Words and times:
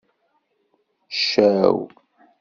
Ccaw. 1.17 1.77